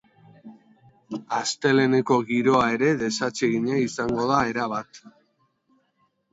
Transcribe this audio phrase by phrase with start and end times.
[1.39, 5.05] Asteleheneko giroa ere desatsegina izango da erabat.